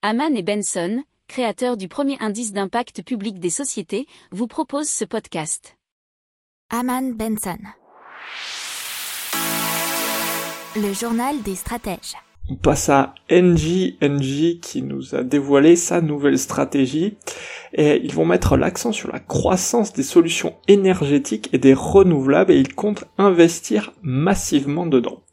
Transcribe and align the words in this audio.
Haman 0.00 0.36
et 0.36 0.44
Benson, 0.44 1.02
créateurs 1.26 1.76
du 1.76 1.88
premier 1.88 2.16
indice 2.20 2.52
d'impact 2.52 3.02
public 3.02 3.40
des 3.40 3.50
sociétés, 3.50 4.06
vous 4.30 4.46
proposent 4.46 4.88
ce 4.88 5.04
podcast. 5.04 5.76
Haman 6.70 7.14
Benson. 7.14 7.58
Le 10.76 10.92
journal 10.92 11.42
des 11.42 11.56
stratèges. 11.56 12.14
On 12.48 12.54
passe 12.54 12.88
à 12.90 13.12
NG, 13.28 13.96
NG 14.00 14.60
qui 14.60 14.82
nous 14.82 15.16
a 15.16 15.24
dévoilé 15.24 15.74
sa 15.74 16.00
nouvelle 16.00 16.38
stratégie 16.38 17.16
et 17.74 18.00
ils 18.02 18.14
vont 18.14 18.24
mettre 18.24 18.56
l'accent 18.56 18.92
sur 18.92 19.10
la 19.10 19.18
croissance 19.18 19.92
des 19.92 20.04
solutions 20.04 20.54
énergétiques 20.68 21.50
et 21.52 21.58
des 21.58 21.74
renouvelables 21.74 22.52
et 22.52 22.60
ils 22.60 22.72
comptent 22.72 23.04
investir 23.18 23.92
massivement 24.02 24.86
dedans. 24.86 25.24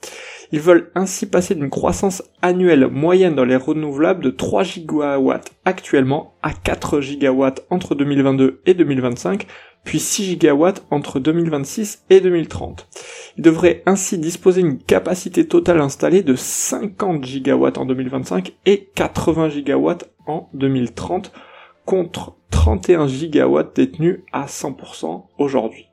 Ils 0.55 0.61
veulent 0.61 0.89
ainsi 0.95 1.25
passer 1.25 1.53
d'une 1.53 1.69
croissance 1.69 2.23
annuelle 2.41 2.87
moyenne 2.87 3.35
dans 3.35 3.43
les 3.43 3.57
renouvelables 3.57 4.23
de 4.23 4.29
3 4.29 4.63
gigawatts 4.63 5.51
actuellement 5.65 6.37
à 6.43 6.53
4 6.53 7.01
gigawatts 7.01 7.65
entre 7.69 7.93
2022 7.93 8.61
et 8.65 8.73
2025, 8.73 9.47
puis 9.83 9.99
6 9.99 10.23
gigawatts 10.23 10.85
entre 10.91 11.19
2026 11.19 12.05
et 12.09 12.21
2030. 12.21 12.87
Ils 13.35 13.43
devraient 13.43 13.83
ainsi 13.85 14.17
disposer 14.17 14.61
d'une 14.61 14.77
capacité 14.77 15.45
totale 15.45 15.81
installée 15.81 16.23
de 16.23 16.35
50 16.35 17.25
gigawatts 17.25 17.77
en 17.77 17.85
2025 17.85 18.53
et 18.65 18.91
80 18.95 19.49
gigawatts 19.49 20.09
en 20.25 20.47
2030 20.53 21.33
contre 21.83 22.37
31 22.51 23.07
gigawatts 23.07 23.75
détenus 23.75 24.21
à 24.31 24.45
100% 24.45 25.25
aujourd'hui. 25.37 25.89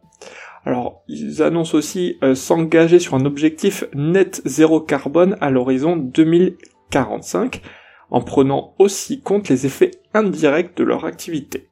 Alors, 0.64 1.02
ils 1.08 1.42
annoncent 1.42 1.76
aussi 1.76 2.18
euh, 2.22 2.34
s'engager 2.34 2.98
sur 2.98 3.14
un 3.14 3.24
objectif 3.24 3.84
net 3.94 4.42
zéro 4.44 4.80
carbone 4.80 5.36
à 5.40 5.50
l'horizon 5.50 5.96
2045, 5.96 7.62
en 8.10 8.20
prenant 8.20 8.74
aussi 8.78 9.20
compte 9.20 9.48
les 9.48 9.66
effets 9.66 9.90
indirects 10.14 10.76
de 10.76 10.84
leur 10.84 11.04
activité. 11.04 11.71